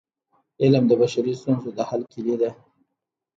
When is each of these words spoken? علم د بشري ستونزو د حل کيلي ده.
علم 0.63 0.83
د 0.87 0.91
بشري 1.01 1.33
ستونزو 1.41 1.69
د 1.77 1.79
حل 1.89 2.01
کيلي 2.11 2.35
ده. 2.41 2.51